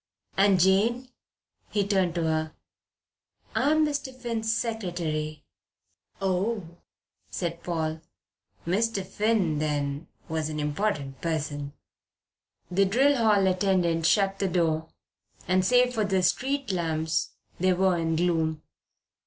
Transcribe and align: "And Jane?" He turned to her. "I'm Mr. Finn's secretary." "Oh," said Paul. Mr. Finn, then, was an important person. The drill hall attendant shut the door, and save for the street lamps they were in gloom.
"And 0.35 0.59
Jane?" 0.59 1.09
He 1.69 1.85
turned 1.87 2.15
to 2.15 2.23
her. 2.23 2.55
"I'm 3.53 3.85
Mr. 3.85 4.11
Finn's 4.11 4.51
secretary." 4.51 5.43
"Oh," 6.19 6.79
said 7.29 7.61
Paul. 7.61 8.01
Mr. 8.65 9.05
Finn, 9.05 9.59
then, 9.59 10.07
was 10.27 10.49
an 10.49 10.59
important 10.59 11.21
person. 11.21 11.73
The 12.71 12.85
drill 12.85 13.15
hall 13.15 13.45
attendant 13.45 14.07
shut 14.07 14.39
the 14.39 14.47
door, 14.47 14.89
and 15.47 15.63
save 15.63 15.93
for 15.93 16.03
the 16.03 16.23
street 16.23 16.71
lamps 16.71 17.33
they 17.59 17.73
were 17.73 17.95
in 17.95 18.15
gloom. 18.15 18.63